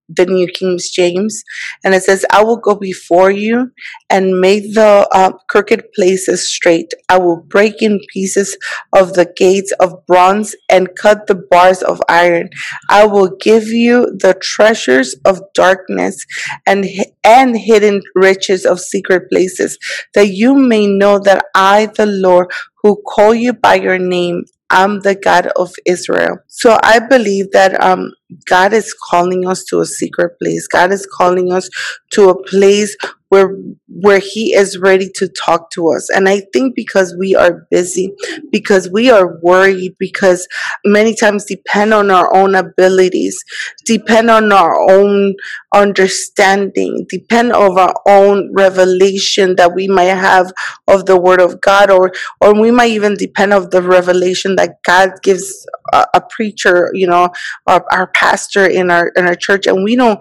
the 0.08 0.26
New 0.26 0.48
King 0.48 0.78
James, 0.92 1.42
and 1.84 1.94
it 1.94 2.02
says, 2.02 2.24
I 2.32 2.42
will 2.42 2.56
go 2.56 2.74
before 2.74 3.30
you 3.30 3.72
and 4.10 4.40
make 4.40 4.74
the 4.74 5.08
uh, 5.12 5.32
crooked 5.48 5.92
places 5.94 6.48
straight. 6.48 6.92
I 7.08 7.18
will 7.18 7.36
break 7.36 7.82
in 7.82 8.00
pieces 8.12 8.56
of 8.94 9.14
the 9.14 9.32
gates 9.36 9.72
of 9.80 10.06
bronze 10.06 10.54
and 10.68 10.88
cut 10.96 11.26
the 11.26 11.34
bars 11.34 11.82
of 11.82 12.00
iron. 12.08 12.50
I 12.88 13.06
will 13.06 13.36
give 13.40 13.68
you 13.68 14.06
the 14.06 14.34
treasures 14.40 15.14
of 15.24 15.40
darkness 15.54 16.24
and, 16.66 16.86
and 17.24 17.56
hidden 17.56 18.02
riches 18.14 18.64
of 18.64 18.80
secret 18.80 19.28
places, 19.30 19.78
that 20.14 20.28
you 20.28 20.54
may 20.54 20.86
know 20.86 21.18
that 21.18 21.44
I, 21.54 21.86
the 21.86 22.06
Lord, 22.06 22.50
who 22.82 23.02
call 23.02 23.34
you 23.34 23.52
by 23.52 23.74
your 23.74 23.98
name, 23.98 24.44
I'm 24.70 25.00
the 25.00 25.14
God 25.14 25.48
of 25.56 25.72
Israel. 25.86 26.38
So 26.46 26.78
I 26.82 26.98
believe 26.98 27.52
that 27.52 27.82
um, 27.82 28.12
God 28.46 28.72
is 28.72 28.94
calling 29.10 29.46
us 29.46 29.64
to 29.64 29.80
a 29.80 29.86
secret 29.86 30.38
place. 30.40 30.66
God 30.66 30.92
is 30.92 31.06
calling 31.06 31.52
us 31.52 31.68
to 32.12 32.28
a 32.28 32.42
place 32.44 32.96
where 33.28 33.54
where 33.88 34.20
he 34.20 34.54
is 34.54 34.78
ready 34.78 35.10
to 35.14 35.28
talk 35.28 35.70
to 35.70 35.90
us 35.90 36.08
and 36.10 36.28
i 36.28 36.40
think 36.52 36.74
because 36.74 37.14
we 37.18 37.34
are 37.34 37.66
busy 37.70 38.12
because 38.50 38.88
we 38.90 39.10
are 39.10 39.38
worried 39.42 39.94
because 39.98 40.46
many 40.86 41.14
times 41.14 41.44
depend 41.44 41.92
on 41.92 42.10
our 42.10 42.34
own 42.34 42.54
abilities 42.54 43.42
depend 43.84 44.30
on 44.30 44.50
our 44.52 44.78
own 44.90 45.34
understanding 45.74 47.04
depend 47.08 47.52
on 47.52 47.78
our 47.78 47.94
own 48.06 48.50
revelation 48.54 49.56
that 49.56 49.74
we 49.74 49.88
might 49.88 50.04
have 50.04 50.50
of 50.86 51.04
the 51.06 51.18
word 51.20 51.40
of 51.40 51.60
god 51.60 51.90
or 51.90 52.10
or 52.40 52.58
we 52.58 52.70
might 52.70 52.90
even 52.90 53.14
depend 53.14 53.52
of 53.52 53.70
the 53.70 53.82
revelation 53.82 54.56
that 54.56 54.82
god 54.84 55.10
gives 55.22 55.66
a, 55.92 56.06
a 56.14 56.22
preacher 56.30 56.90
you 56.94 57.06
know 57.06 57.28
our, 57.66 57.84
our 57.92 58.06
pastor 58.18 58.66
in 58.66 58.90
our 58.90 59.08
in 59.16 59.26
our 59.26 59.34
church 59.34 59.66
and 59.66 59.84
we 59.84 59.96
don't 59.96 60.20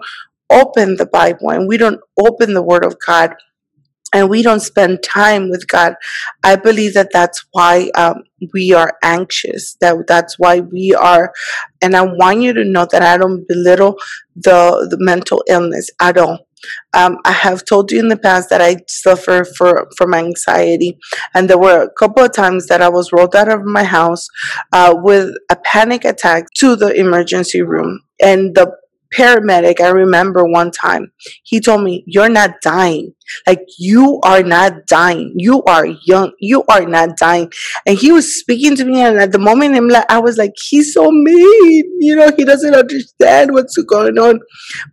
open 0.50 0.96
the 0.96 1.06
Bible 1.06 1.50
and 1.50 1.68
we 1.68 1.76
don't 1.76 2.00
open 2.18 2.54
the 2.54 2.62
Word 2.62 2.84
of 2.84 2.96
God 3.04 3.34
and 4.12 4.30
we 4.30 4.42
don't 4.42 4.60
spend 4.60 5.02
time 5.02 5.50
with 5.50 5.66
God, 5.68 5.94
I 6.42 6.56
believe 6.56 6.94
that 6.94 7.10
that's 7.12 7.44
why 7.52 7.90
um, 7.94 8.22
we 8.54 8.72
are 8.72 8.94
anxious. 9.02 9.76
That 9.80 10.06
that's 10.06 10.38
why 10.38 10.60
we 10.60 10.94
are, 10.94 11.32
and 11.82 11.94
I 11.94 12.02
want 12.02 12.40
you 12.40 12.52
to 12.54 12.64
know 12.64 12.86
that 12.90 13.02
I 13.02 13.18
don't 13.18 13.46
belittle 13.46 13.96
the 14.34 14.86
the 14.90 14.96
mental 14.98 15.44
illness 15.48 15.90
at 16.00 16.16
all. 16.16 16.47
Um, 16.94 17.18
I 17.24 17.32
have 17.32 17.64
told 17.64 17.90
you 17.90 17.98
in 17.98 18.08
the 18.08 18.16
past 18.16 18.50
that 18.50 18.60
I 18.60 18.78
suffer 18.88 19.44
for, 19.44 19.88
from 19.96 20.14
anxiety, 20.14 20.98
and 21.34 21.48
there 21.48 21.58
were 21.58 21.82
a 21.82 21.90
couple 21.90 22.24
of 22.24 22.32
times 22.32 22.66
that 22.66 22.82
I 22.82 22.88
was 22.88 23.12
rolled 23.12 23.36
out 23.36 23.48
of 23.48 23.64
my 23.64 23.84
house 23.84 24.28
uh, 24.72 24.94
with 24.96 25.34
a 25.50 25.56
panic 25.56 26.04
attack 26.04 26.46
to 26.58 26.76
the 26.76 26.92
emergency 26.92 27.62
room, 27.62 28.00
and 28.22 28.54
the 28.54 28.72
paramedic, 29.14 29.80
I 29.80 29.88
remember 29.88 30.44
one 30.44 30.70
time, 30.70 31.12
he 31.42 31.60
told 31.60 31.82
me, 31.82 32.04
You're 32.06 32.28
not 32.28 32.60
dying. 32.62 33.14
Like, 33.46 33.60
you 33.78 34.20
are 34.22 34.42
not 34.42 34.86
dying. 34.86 35.34
You 35.36 35.62
are 35.64 35.86
young. 35.86 36.32
You 36.38 36.64
are 36.70 36.86
not 36.86 37.18
dying. 37.18 37.52
And 37.86 37.98
he 37.98 38.10
was 38.10 38.38
speaking 38.38 38.74
to 38.76 38.84
me, 38.84 39.00
and 39.00 39.18
at 39.18 39.32
the 39.32 39.38
moment, 39.38 39.74
I'm 39.74 39.88
like, 39.88 40.06
I 40.08 40.18
was 40.18 40.38
like, 40.38 40.52
He's 40.68 40.94
so 40.94 41.10
mean. 41.10 41.84
You 42.00 42.16
know, 42.16 42.30
he 42.36 42.44
doesn't 42.44 42.74
understand 42.74 43.52
what's 43.52 43.76
going 43.76 44.18
on. 44.18 44.40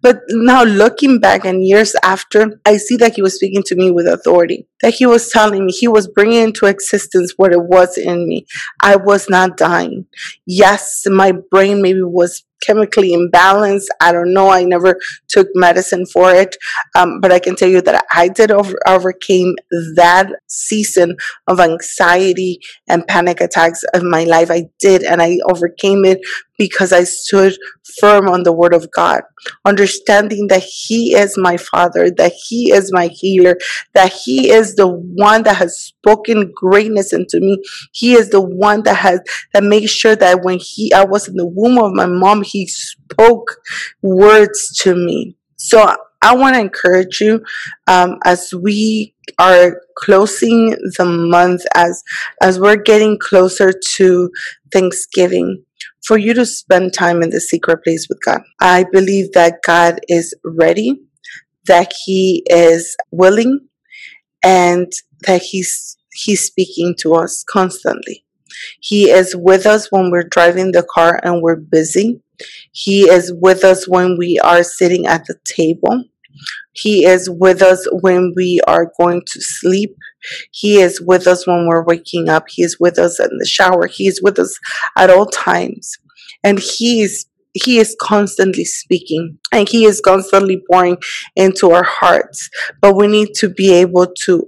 But 0.01 0.21
now, 0.29 0.63
looking 0.63 1.19
back 1.19 1.45
and 1.45 1.65
years 1.65 1.95
after, 2.03 2.59
I 2.65 2.77
see 2.77 2.97
that 2.97 3.15
he 3.15 3.21
was 3.21 3.35
speaking 3.35 3.63
to 3.67 3.75
me 3.75 3.91
with 3.91 4.07
authority, 4.07 4.67
that 4.81 4.95
he 4.95 5.05
was 5.05 5.29
telling 5.29 5.65
me, 5.65 5.73
he 5.73 5.87
was 5.87 6.07
bringing 6.07 6.43
into 6.43 6.65
existence 6.65 7.33
what 7.37 7.53
it 7.53 7.61
was 7.61 7.97
in 7.97 8.27
me. 8.27 8.45
I 8.81 8.95
was 8.95 9.29
not 9.29 9.57
dying. 9.57 10.07
Yes, 10.45 11.03
my 11.05 11.33
brain 11.51 11.81
maybe 11.81 12.01
was 12.01 12.43
chemically 12.65 13.11
imbalanced. 13.11 13.87
I 14.01 14.11
don't 14.11 14.33
know. 14.33 14.49
I 14.49 14.63
never 14.63 14.97
took 15.27 15.47
medicine 15.55 16.05
for 16.05 16.33
it. 16.33 16.55
Um, 16.95 17.19
but 17.21 17.31
I 17.31 17.39
can 17.39 17.55
tell 17.55 17.69
you 17.69 17.81
that 17.81 18.05
I 18.11 18.27
did 18.27 18.51
over, 18.51 18.75
overcame 18.87 19.55
that 19.95 20.31
season 20.47 21.17
of 21.47 21.59
anxiety 21.59 22.59
and 22.87 23.07
panic 23.07 23.41
attacks 23.41 23.83
of 23.93 24.03
my 24.03 24.23
life. 24.23 24.49
I 24.51 24.65
did, 24.79 25.03
and 25.03 25.21
I 25.21 25.37
overcame 25.49 26.05
it 26.05 26.19
because 26.57 26.93
I 26.93 27.03
stood 27.03 27.57
firm 27.99 28.27
on 28.27 28.43
the 28.43 28.53
word 28.53 28.73
of 28.73 28.89
God, 28.91 29.21
understanding 29.65 30.47
that 30.47 30.63
He 30.63 31.13
is 31.15 31.37
my 31.37 31.57
Father, 31.57 32.09
that 32.11 32.33
He 32.33 32.71
is 32.71 32.91
my 32.91 33.07
healer, 33.07 33.57
that 33.93 34.11
He 34.11 34.51
is 34.51 34.75
the 34.75 34.87
one 34.87 35.43
that 35.43 35.57
has 35.57 35.77
spoken 35.79 36.51
greatness 36.53 37.13
into 37.13 37.39
me. 37.39 37.61
He 37.93 38.13
is 38.13 38.29
the 38.29 38.41
one 38.41 38.83
that 38.83 38.95
has 38.97 39.21
that 39.53 39.63
makes 39.63 39.91
sure 39.91 40.15
that 40.15 40.43
when 40.43 40.59
He 40.59 40.93
I 40.93 41.05
was 41.05 41.27
in 41.27 41.35
the 41.35 41.47
womb 41.47 41.77
of 41.77 41.93
my 41.93 42.05
mom, 42.05 42.43
He 42.43 42.67
spoke 42.67 43.57
words 44.01 44.75
to 44.81 44.95
me. 44.95 45.35
So 45.57 45.95
I 46.21 46.35
want 46.35 46.55
to 46.55 46.61
encourage 46.61 47.21
you 47.21 47.43
um, 47.87 48.17
as 48.25 48.53
we 48.53 49.13
are 49.37 49.81
closing 49.95 50.71
the 50.97 51.05
month, 51.05 51.61
as 51.75 52.03
as 52.41 52.59
we're 52.59 52.77
getting 52.77 53.17
closer 53.19 53.71
to 53.71 54.31
Thanksgiving 54.71 55.63
for 56.05 56.17
you 56.17 56.33
to 56.33 56.45
spend 56.45 56.93
time 56.93 57.21
in 57.21 57.29
the 57.29 57.41
secret 57.41 57.83
place 57.83 58.07
with 58.09 58.19
God. 58.25 58.41
I 58.59 58.85
believe 58.91 59.31
that 59.33 59.59
God 59.65 59.99
is 60.07 60.33
ready, 60.43 61.01
that 61.67 61.93
He 62.05 62.43
is 62.47 62.95
willing, 63.11 63.67
and 64.43 64.91
that 65.25 65.41
He's 65.41 65.97
He's 66.13 66.43
speaking 66.43 66.95
to 66.99 67.15
us 67.15 67.43
constantly. 67.49 68.25
He 68.79 69.09
is 69.09 69.35
with 69.35 69.65
us 69.65 69.91
when 69.91 70.11
we're 70.11 70.29
driving 70.29 70.71
the 70.71 70.85
car 70.89 71.19
and 71.23 71.41
we're 71.41 71.57
busy. 71.57 72.21
He 72.71 73.09
is 73.09 73.33
with 73.33 73.63
us 73.63 73.87
when 73.87 74.17
we 74.17 74.39
are 74.39 74.63
sitting 74.63 75.05
at 75.05 75.25
the 75.25 75.35
table. 75.45 76.05
He 76.73 77.05
is 77.05 77.29
with 77.29 77.61
us 77.61 77.87
when 77.91 78.33
we 78.35 78.61
are 78.67 78.91
going 78.99 79.23
to 79.27 79.41
sleep. 79.41 79.95
He 80.51 80.79
is 80.79 81.01
with 81.01 81.27
us 81.27 81.47
when 81.47 81.67
we're 81.67 81.83
waking 81.83 82.29
up. 82.29 82.45
He 82.49 82.63
is 82.63 82.79
with 82.79 82.97
us 82.99 83.19
in 83.19 83.29
the 83.37 83.45
shower. 83.45 83.87
He 83.87 84.07
is 84.07 84.21
with 84.21 84.39
us 84.39 84.57
at 84.97 85.09
all 85.09 85.25
times. 85.25 85.97
And 86.43 86.59
He 86.59 87.01
is 87.01 87.25
he 87.57 87.77
is 87.77 87.95
constantly 88.01 88.65
speaking 88.65 89.39
and 89.53 89.69
he 89.69 89.85
is 89.85 90.01
constantly 90.01 90.61
pouring 90.69 90.97
into 91.37 91.71
our 91.71 91.85
hearts 91.85 92.49
but 92.81 92.97
we 92.97 93.07
need 93.07 93.29
to 93.33 93.47
be 93.47 93.71
able 93.71 94.07
to 94.25 94.45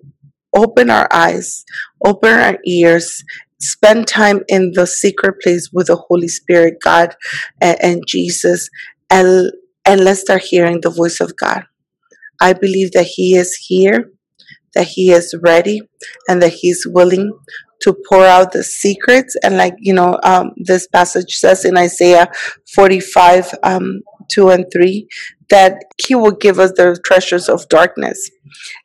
open 0.54 0.90
our 0.90 1.08
eyes 1.10 1.64
open 2.06 2.34
our 2.34 2.58
ears 2.66 3.24
spend 3.62 4.08
time 4.08 4.42
in 4.50 4.74
the 4.76 4.86
secret 4.86 5.36
place 5.42 5.70
with 5.72 5.88
the 5.88 5.96
holy 5.96 6.28
spirit 6.28 6.76
god 6.84 7.16
and, 7.62 7.78
and 7.82 8.04
jesus 8.06 8.70
and 9.10 9.54
and 9.86 10.04
let's 10.04 10.20
start 10.20 10.42
hearing 10.42 10.82
the 10.82 10.90
voice 10.90 11.22
of 11.22 11.34
god 11.38 11.64
I 12.40 12.54
believe 12.54 12.92
that 12.92 13.08
He 13.16 13.36
is 13.36 13.56
here, 13.56 14.12
that 14.78 14.88
He 14.88 15.12
is 15.12 15.36
ready, 15.42 15.82
and 16.30 16.42
that 16.42 16.54
He's 16.54 16.86
willing 16.88 17.32
to 17.82 17.96
pour 18.08 18.26
out 18.26 18.52
the 18.52 18.64
secrets. 18.64 19.36
And 19.44 19.58
like, 19.58 19.74
you 19.80 19.94
know, 19.94 20.20
um, 20.24 20.52
this 20.56 20.88
passage 20.88 21.36
says 21.36 21.66
in 21.66 21.78
Isaiah 21.78 22.28
45, 22.76 23.54
um, 23.64 24.02
2 24.32 24.50
and 24.50 24.66
3, 24.72 25.08
that 25.50 25.74
He 26.06 26.16
will 26.16 26.32
give 26.32 26.60
us 26.60 26.72
the 26.76 27.00
treasures 27.04 27.50
of 27.50 27.68
darkness 27.70 28.30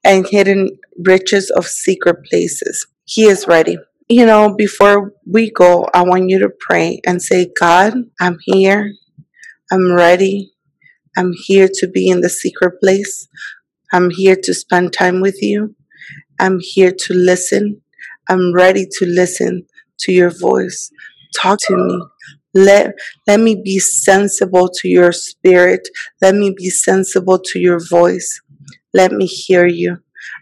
and 0.04 0.26
hidden 0.26 0.78
riches 1.04 1.50
of 1.50 1.66
secret 1.66 2.24
places. 2.28 2.86
He 3.04 3.24
is 3.24 3.46
ready. 3.46 3.78
You 4.08 4.26
know, 4.26 4.54
before 4.54 5.12
we 5.26 5.50
go, 5.50 5.88
I 5.94 6.02
want 6.02 6.28
you 6.28 6.38
to 6.40 6.50
pray 6.60 7.00
and 7.06 7.22
say, 7.22 7.50
God, 7.58 7.94
I'm 8.20 8.38
here. 8.44 8.92
I'm 9.70 9.94
ready. 9.94 10.52
I'm 11.16 11.32
here 11.34 11.68
to 11.80 11.88
be 11.88 12.08
in 12.08 12.20
the 12.20 12.28
secret 12.28 12.80
place. 12.80 13.28
I'm 13.92 14.10
here 14.10 14.36
to 14.42 14.54
spend 14.54 14.92
time 14.92 15.20
with 15.20 15.42
you. 15.42 15.74
I'm 16.42 16.58
here 16.60 16.90
to 16.90 17.14
listen. 17.14 17.82
I'm 18.28 18.52
ready 18.52 18.84
to 18.98 19.06
listen 19.06 19.64
to 20.00 20.12
your 20.12 20.30
voice. 20.30 20.90
Talk 21.40 21.60
to 21.68 21.76
me. 21.76 22.02
Let, 22.52 22.94
let 23.28 23.38
me 23.38 23.62
be 23.62 23.78
sensible 23.78 24.68
to 24.80 24.88
your 24.88 25.12
spirit. 25.12 25.88
Let 26.20 26.34
me 26.34 26.52
be 26.54 26.68
sensible 26.68 27.38
to 27.44 27.60
your 27.60 27.78
voice. 27.88 28.40
Let 28.92 29.12
me 29.12 29.26
hear 29.26 29.68
you. 29.68 29.98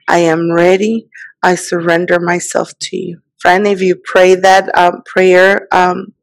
I 0.08 0.20
am 0.20 0.50
ready. 0.50 1.10
I 1.42 1.54
surrender 1.54 2.18
myself 2.18 2.72
to 2.80 2.96
you. 2.96 3.20
Friend, 3.38 3.66
if 3.66 3.82
you 3.82 3.96
pray 4.02 4.34
that 4.36 4.76
um, 4.78 5.02
prayer, 5.04 5.68
um, 5.70 6.14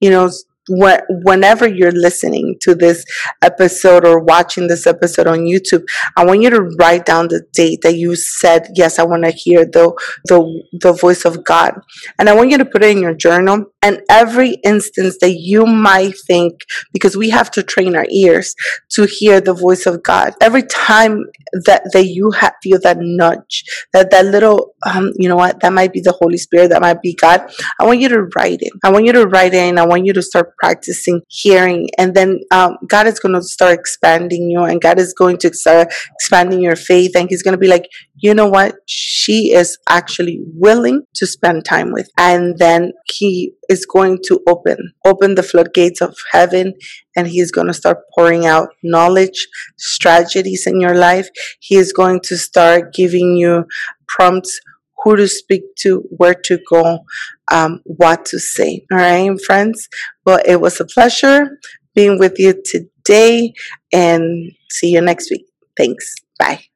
you 0.00 0.10
know, 0.10 0.30
whenever 0.68 1.68
you're 1.68 1.92
listening 1.92 2.56
to 2.62 2.74
this 2.74 3.04
episode 3.42 4.04
or 4.04 4.20
watching 4.20 4.66
this 4.66 4.86
episode 4.86 5.26
on 5.26 5.40
YouTube, 5.40 5.84
I 6.16 6.24
want 6.24 6.42
you 6.42 6.50
to 6.50 6.62
write 6.78 7.06
down 7.06 7.28
the 7.28 7.46
date 7.52 7.80
that 7.82 7.96
you 7.96 8.16
said, 8.16 8.68
yes, 8.74 8.98
I 8.98 9.04
want 9.04 9.24
to 9.24 9.30
hear 9.30 9.64
the, 9.64 9.92
the, 10.24 10.62
the 10.72 10.92
voice 10.92 11.24
of 11.24 11.44
God. 11.44 11.74
And 12.18 12.28
I 12.28 12.34
want 12.34 12.50
you 12.50 12.58
to 12.58 12.64
put 12.64 12.82
it 12.82 12.96
in 12.96 13.02
your 13.02 13.14
journal 13.14 13.66
and 13.82 14.02
every 14.10 14.56
instance 14.64 15.18
that 15.20 15.36
you 15.38 15.64
might 15.64 16.14
think, 16.26 16.60
because 16.92 17.16
we 17.16 17.30
have 17.30 17.50
to 17.52 17.62
train 17.62 17.94
our 17.94 18.06
ears 18.10 18.54
to 18.90 19.04
hear 19.04 19.40
the 19.40 19.54
voice 19.54 19.86
of 19.86 20.02
God. 20.02 20.34
Every 20.40 20.62
time 20.62 21.24
that, 21.66 21.82
that 21.92 22.06
you 22.06 22.32
have, 22.32 22.54
feel 22.62 22.80
that 22.82 22.98
nudge, 23.00 23.64
that, 23.92 24.10
that 24.10 24.26
little, 24.26 24.74
um, 24.84 25.12
you 25.16 25.28
know 25.28 25.36
what, 25.36 25.60
that 25.60 25.72
might 25.72 25.92
be 25.92 26.00
the 26.00 26.12
Holy 26.12 26.38
Spirit, 26.38 26.70
that 26.70 26.82
might 26.82 27.00
be 27.00 27.14
God. 27.14 27.48
I 27.78 27.86
want 27.86 28.00
you 28.00 28.08
to 28.08 28.22
write 28.34 28.58
it. 28.60 28.72
I 28.82 28.90
want 28.90 29.04
you 29.04 29.12
to 29.12 29.26
write 29.26 29.54
it 29.54 29.58
and 29.58 29.78
I 29.78 29.86
want 29.86 30.04
you 30.04 30.12
to 30.12 30.22
start 30.22 30.55
practicing 30.58 31.22
hearing. 31.28 31.88
And 31.98 32.14
then 32.14 32.40
um, 32.50 32.76
God 32.88 33.06
is 33.06 33.20
going 33.20 33.34
to 33.34 33.42
start 33.42 33.78
expanding 33.78 34.50
you 34.50 34.62
and 34.62 34.80
God 34.80 34.98
is 34.98 35.14
going 35.14 35.38
to 35.38 35.52
start 35.52 35.88
expanding 36.14 36.60
your 36.60 36.76
faith. 36.76 37.12
And 37.14 37.28
He's 37.28 37.42
going 37.42 37.52
to 37.52 37.58
be 37.58 37.68
like, 37.68 37.88
you 38.14 38.34
know 38.34 38.48
what? 38.48 38.76
She 38.86 39.52
is 39.52 39.78
actually 39.88 40.40
willing 40.54 41.02
to 41.14 41.26
spend 41.26 41.64
time 41.64 41.92
with. 41.92 42.08
And 42.18 42.58
then 42.58 42.92
He 43.12 43.52
is 43.68 43.86
going 43.86 44.18
to 44.26 44.40
open, 44.48 44.92
open 45.04 45.34
the 45.34 45.42
floodgates 45.42 46.00
of 46.00 46.16
heaven 46.32 46.74
and 47.16 47.26
He 47.26 47.40
is 47.40 47.50
going 47.50 47.66
to 47.66 47.74
start 47.74 47.98
pouring 48.14 48.46
out 48.46 48.68
knowledge, 48.82 49.46
strategies 49.76 50.66
in 50.66 50.80
your 50.80 50.94
life. 50.94 51.28
He 51.60 51.76
is 51.76 51.92
going 51.92 52.20
to 52.24 52.36
start 52.36 52.92
giving 52.94 53.36
you 53.36 53.64
prompts 54.08 54.60
who 55.06 55.14
to 55.14 55.28
speak 55.28 55.62
to, 55.76 56.02
where 56.10 56.34
to 56.34 56.58
go, 56.68 56.98
um, 57.52 57.80
what 57.84 58.26
to 58.26 58.40
say. 58.40 58.84
All 58.90 58.98
right, 58.98 59.40
friends. 59.46 59.88
Well, 60.24 60.40
it 60.44 60.60
was 60.60 60.80
a 60.80 60.84
pleasure 60.84 61.58
being 61.94 62.18
with 62.18 62.40
you 62.40 62.60
today 62.64 63.54
and 63.92 64.50
see 64.68 64.90
you 64.90 65.00
next 65.00 65.30
week. 65.30 65.46
Thanks. 65.76 66.12
Bye. 66.40 66.75